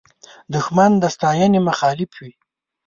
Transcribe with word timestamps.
دښمن 0.53 0.91
د 1.01 1.03
ستاینې 1.15 1.59
مخالف 1.67 2.11
وي 2.21 2.31